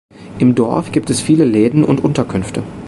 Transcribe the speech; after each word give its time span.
Im 0.39 0.55
Dorf 0.55 0.91
gibt 0.91 1.11
es 1.11 1.21
viele 1.21 1.45
Läden 1.45 1.83
und 1.83 2.03
Unterkünfte. 2.03 2.63